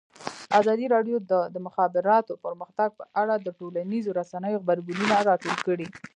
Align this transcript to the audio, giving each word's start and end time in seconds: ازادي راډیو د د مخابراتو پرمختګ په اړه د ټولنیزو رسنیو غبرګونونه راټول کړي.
ازادي 0.59 0.85
راډیو 0.95 1.17
د 1.31 1.33
د 1.53 1.55
مخابراتو 1.65 2.33
پرمختګ 2.45 2.89
په 2.99 3.03
اړه 3.21 3.35
د 3.39 3.47
ټولنیزو 3.59 4.15
رسنیو 4.19 4.61
غبرګونونه 4.63 5.15
راټول 5.29 5.55
کړي. 5.67 5.87